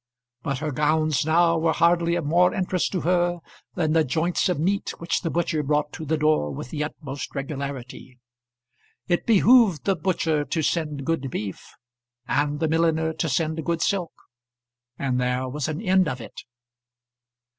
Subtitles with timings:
[0.41, 3.37] But her gowns now were hardly of more interest to her
[3.75, 7.35] than the joints of meat which the butcher brought to the door with the utmost
[7.35, 8.17] regularity.
[9.07, 11.75] It behoved the butcher to send good beef
[12.27, 14.13] and the milliner to send good silk,
[14.97, 16.41] and there was an end of it.